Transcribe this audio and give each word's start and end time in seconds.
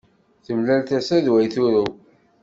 Temlal 0.45 0.81
tasa 0.87 1.17
d 1.25 1.27
way 1.31 1.45
turew 1.53 1.87